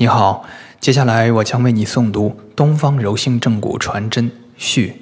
[0.00, 0.44] 你好，
[0.78, 5.00] 接下来我将为你诵读《东方柔性正骨传真序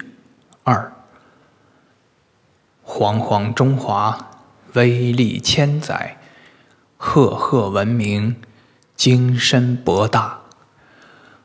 [0.63, 0.75] 二》。
[2.81, 4.31] 煌煌中华，
[4.73, 6.17] 威力千载，
[6.97, 8.37] 赫赫文明，
[8.95, 10.39] 精深博大。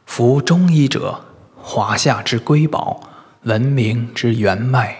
[0.06, 1.20] 服中医者，
[1.60, 3.02] 华夏之瑰宝，
[3.42, 4.96] 文明之源脉。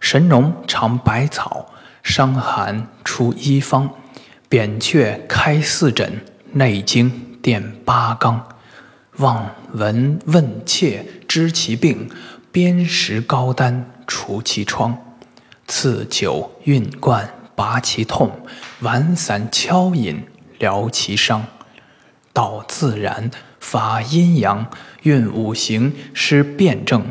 [0.00, 1.66] 神农尝百草，
[2.02, 3.90] 伤寒出医方，
[4.48, 7.27] 扁鹊开四诊，内经。
[7.42, 8.48] 殿八纲，
[9.18, 12.10] 望闻问切知其病，
[12.52, 14.96] 砭石膏丹除其疮，
[15.66, 18.30] 赐酒运灌拔其痛，
[18.80, 20.24] 丸散敲饮
[20.58, 21.44] 疗其伤。
[22.32, 24.70] 道自然，法阴阳，
[25.02, 27.06] 运五行，施辩证，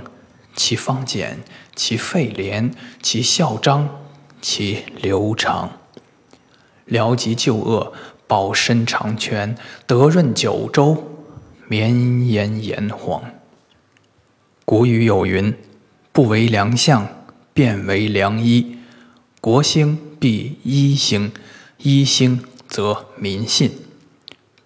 [0.56, 1.40] 其方简，
[1.76, 3.90] 其费廉，其效彰，
[4.42, 5.72] 其流长。
[6.86, 7.92] 疗疾救恶。
[8.28, 9.56] 保身长全，
[9.86, 11.02] 德润九州，
[11.68, 13.24] 绵延炎黄。
[14.66, 15.56] 古语有云
[16.12, 17.08] ：“不为良相，
[17.54, 18.80] 便为良医。
[19.40, 21.32] 国兴必医兴，
[21.78, 23.72] 医兴则民信。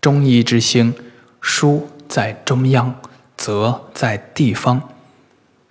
[0.02, 0.96] 中医之兴，
[1.40, 2.96] 书在中央，
[3.38, 4.90] 则在地方。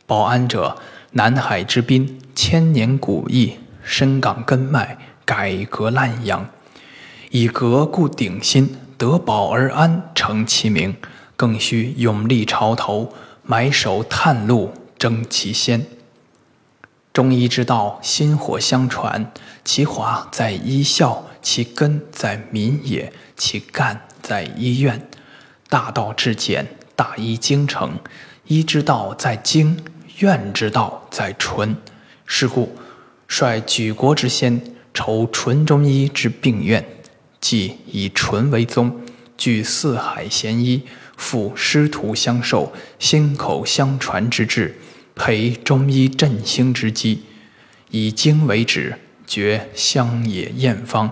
[0.07, 0.77] 保安者，
[1.13, 6.49] 南海之滨，千年古意，深港根脉，改革滥养。”
[7.33, 10.95] 以革故鼎新，得保而安，成其名；
[11.37, 13.13] 更须勇立潮头，
[13.45, 15.87] 埋首探路，争其先。
[17.13, 19.33] 中医之道，薪火相传，
[19.65, 25.09] 其华在医效，其根在民也，其干在医院。
[25.69, 27.93] 大道至简，大医精诚。
[28.47, 29.79] 医之道在精，
[30.19, 31.77] 院之道在纯。
[32.27, 32.77] 是故，
[33.29, 34.61] 率举国之先，
[34.93, 36.85] 筹纯中医之病院。
[37.51, 39.01] 即以纯为宗，
[39.37, 40.85] 聚四海贤医，
[41.17, 44.77] 复师徒相授，心口相传之志，
[45.17, 47.25] 培中医振兴之基。
[47.91, 48.95] 以经为旨，
[49.27, 51.11] 绝乡野验方，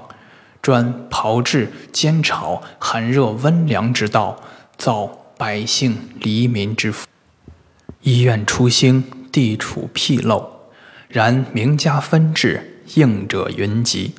[0.62, 4.40] 专炮制煎炒寒热温凉之道，
[4.76, 5.06] 造
[5.36, 7.08] 百姓黎民之福。
[8.02, 10.46] 医院初兴，地处僻陋，
[11.08, 14.14] 然名家纷至，应者云集。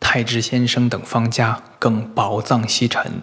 [0.00, 3.22] 太之先生等方家更宝藏西沉，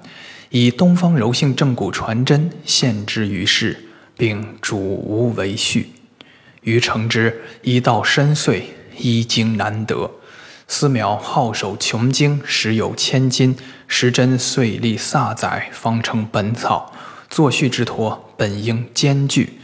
[0.49, 3.85] 以东方柔性正骨传真献之于世，
[4.17, 5.93] 并主无为序。
[6.61, 8.63] 余承之一道深邃，
[8.97, 10.11] 医经难得。
[10.67, 13.55] 思邈好守穷经，时有千金，
[13.87, 16.93] 时针遂历飒载，方成本草。
[17.29, 19.59] 作序之托，本应兼具。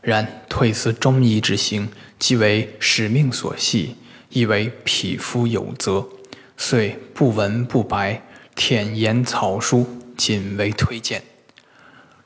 [0.00, 1.88] 然退思中医之行，
[2.18, 3.96] 即为使命所系，
[4.30, 6.08] 亦为匹夫有责。
[6.56, 8.22] 遂不文不白，
[8.54, 9.86] 舔言草书，
[10.16, 11.22] 仅为推荐。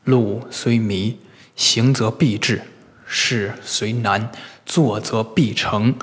[0.05, 1.19] 路虽迷，
[1.55, 2.61] 行则必至；
[3.07, 4.31] 事虽难，
[4.65, 5.95] 做则必成。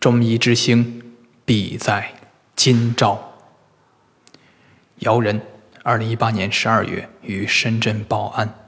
[0.00, 1.02] 中医之兴，
[1.44, 2.14] 必在
[2.56, 3.34] 今朝。
[5.00, 5.40] 姚人，
[5.82, 8.61] 二零一八年十二月于深圳报案。